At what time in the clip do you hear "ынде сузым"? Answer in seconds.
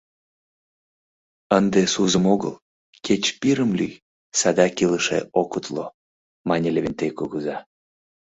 1.57-2.25